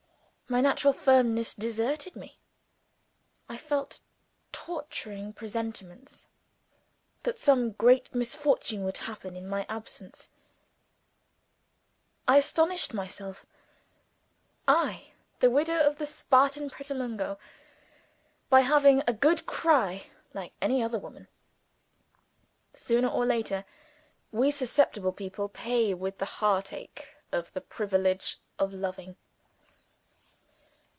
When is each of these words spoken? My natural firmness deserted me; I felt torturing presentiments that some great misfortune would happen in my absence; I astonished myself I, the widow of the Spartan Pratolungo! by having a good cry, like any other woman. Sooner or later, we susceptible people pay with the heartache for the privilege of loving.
My 0.51 0.59
natural 0.59 0.91
firmness 0.91 1.53
deserted 1.53 2.13
me; 2.17 2.37
I 3.47 3.55
felt 3.55 4.01
torturing 4.51 5.31
presentiments 5.31 6.27
that 7.23 7.39
some 7.39 7.71
great 7.71 8.13
misfortune 8.13 8.83
would 8.83 8.97
happen 8.97 9.37
in 9.37 9.47
my 9.47 9.65
absence; 9.69 10.27
I 12.27 12.35
astonished 12.35 12.93
myself 12.93 13.45
I, 14.67 15.13
the 15.39 15.49
widow 15.49 15.87
of 15.87 15.99
the 15.99 16.05
Spartan 16.05 16.69
Pratolungo! 16.69 17.39
by 18.49 18.59
having 18.59 19.03
a 19.07 19.13
good 19.13 19.45
cry, 19.45 20.07
like 20.33 20.51
any 20.61 20.83
other 20.83 20.99
woman. 20.99 21.29
Sooner 22.73 23.07
or 23.07 23.25
later, 23.25 23.63
we 24.33 24.51
susceptible 24.51 25.13
people 25.13 25.47
pay 25.47 25.93
with 25.93 26.17
the 26.17 26.25
heartache 26.25 27.15
for 27.29 27.43
the 27.53 27.61
privilege 27.61 28.37
of 28.59 28.73
loving. 28.73 29.15